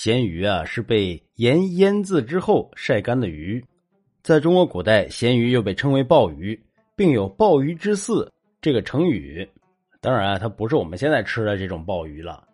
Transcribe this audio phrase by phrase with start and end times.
[0.00, 3.60] 咸鱼啊是被盐腌渍之后晒干的鱼。
[4.22, 6.56] 在中国古代，咸鱼又被称为鲍鱼，
[6.94, 8.32] 并有“鲍鱼之肆”
[8.62, 9.44] 这个成语。
[10.00, 12.44] 当然啊，它不是我们现在吃的这种鲍鱼了。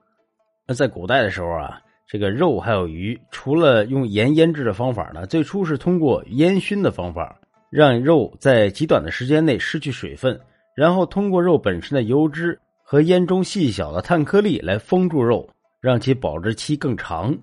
[0.66, 1.78] 那在古代的时候啊，
[2.08, 7.38] 这个肉还有鱼，除了用盐腌制的方法呢，最初是通过烟熏的方法，
[7.68, 10.40] 让肉在极短的时间内失去水分，
[10.74, 15.46] 然后通过肉本身的油脂和烟中细小的碳颗粒来封住肉，
[15.84, 17.36] 让其保质期更长。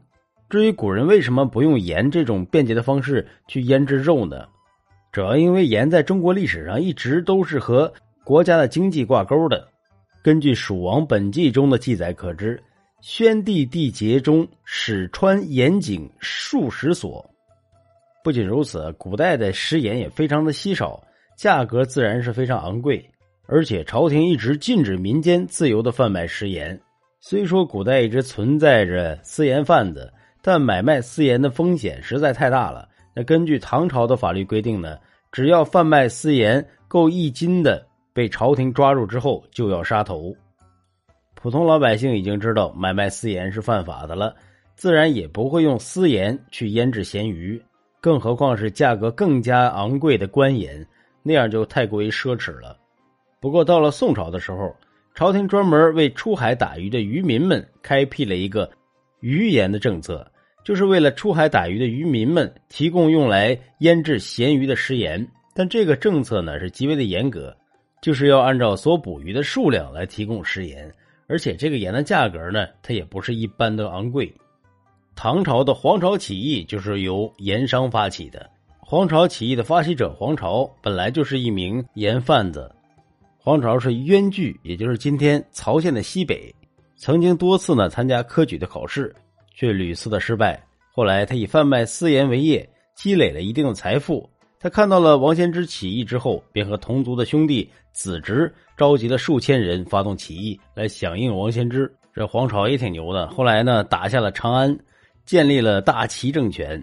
[0.50, 4.48] 至于古人为什么不用盐这种便捷的方式去腌制肉呢？
[5.12, 9.68] 主要因为盐在中国历史上一直都是和国家的经济挂钩的。
[10.24, 12.60] 根据《蜀王本纪》中的记载可知。
[13.02, 17.24] 宣帝缔结中，始穿盐井数十所。
[18.24, 21.00] 不仅如此，古代的食盐也非常的稀少，
[21.38, 23.08] 价格自然是非常昂贵。
[23.46, 26.80] 而且朝廷一直禁止民间自由的贩卖食盐。
[27.24, 30.12] 虽说古代一直存在着私盐贩子，
[30.42, 32.90] 但买卖私盐的风险实在太大了。
[33.14, 34.98] 那根据唐朝的法律规定呢，
[35.32, 40.36] 只要贩卖私盐够一斤的，被朝廷抓住之后就要杀头。
[41.36, 44.36] 普通老百姓已经知道买卖私盐是犯法的了，
[44.76, 47.62] 自然也不会用私盐去腌制咸鱼，
[48.00, 50.84] 更何况是价格更加昂贵的官盐，
[51.22, 52.76] 那样就太过于奢侈了。
[53.40, 54.76] 不过到了宋朝的时候，
[55.14, 58.70] 朝廷专门为出海打鱼的渔民们开辟了一个
[59.20, 60.26] 鱼盐的政策，
[60.64, 65.26] 就是为了出海打鱼的渔民们提供用来腌制咸鱼的食盐。
[65.54, 67.56] 但这个政策呢是极为的严格，
[68.02, 70.90] 就是要按照所捕鱼的数量来提供食盐。
[71.28, 74.34] 而且这个盐的价格呢，它也不是一般的昂贵。
[75.14, 78.50] 唐朝的黄巢起义就是由盐商发起的。
[78.80, 82.74] 黄巢起义的发起者黄巢本来就是一名盐贩子。
[83.44, 86.54] 黄巢是渊距，也就是今天曹县的西北，
[86.96, 89.12] 曾经多次呢参加科举的考试，
[89.56, 90.64] 却屡次的失败。
[90.92, 94.30] 后来他以贩卖私盐为业，积累了一定的财富。
[94.60, 101.92] 他看到了王先之起义之后，便和同族的兄弟子侄召集了数千人发动起义来响应王先之。
[102.14, 103.28] 这黄巢也挺牛的。
[103.30, 104.78] 后来呢，打下了长安，
[105.26, 106.80] 建立了大齐政权。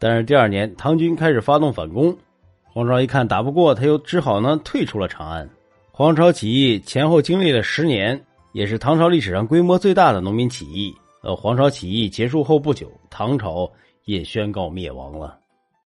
[0.00, 2.18] 但是第二年，唐军开始发动反攻，
[2.64, 5.48] 黄巢一看打不过，他又只好呢退出了长安。
[5.96, 10.92] 黄巢起义前后经历了十年，也是唐朝历史上规模最大的农民起义。
[11.22, 13.70] 呃，黄巢起义结束后不久，唐朝
[14.04, 15.38] 也宣告灭亡了。